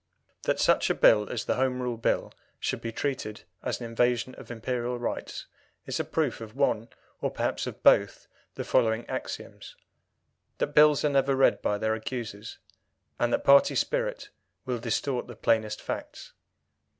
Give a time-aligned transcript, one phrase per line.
[0.45, 4.33] That such a Bill as the Home Rule Bill should be treated as an invasion
[4.33, 5.45] of Imperial rights
[5.85, 6.89] is a proof of one,
[7.21, 9.75] or perhaps of both, the following axioms
[10.57, 12.57] that Bills are never read by their accusers,
[13.19, 14.31] and that party spirit
[14.65, 16.33] will distort the plainest facts.